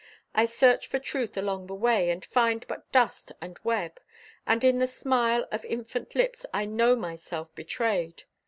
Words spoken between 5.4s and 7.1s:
of infant lips I know